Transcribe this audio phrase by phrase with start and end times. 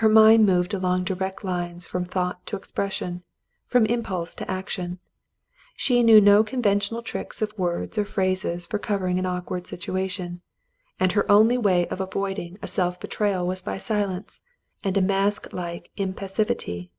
[0.00, 3.22] Her mind moved along direct lines from thought to expression—
[3.68, 5.00] from impulse to action.
[5.76, 9.66] She knew no con ventional tricks of words or phrases for covering an awk ward
[9.66, 10.40] situation,
[10.98, 14.40] and her only way of avoiding a self betrayal was by silence
[14.82, 16.90] and a masklike impassivity.